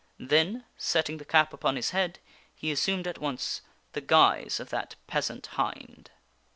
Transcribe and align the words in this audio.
Then, 0.17 0.65
setting 0.79 1.17
the 1.17 1.25
cup 1.25 1.53
upon 1.53 1.75
his 1.75 1.91
head, 1.91 2.17
he 2.55 2.71
assumed 2.71 3.05
at 3.05 3.19
once 3.19 3.61
the 3.93 4.01
guise 4.01 4.59
of 4.59 4.71
that 4.71 4.95
peasant 5.05 5.45
hind. 5.61 6.09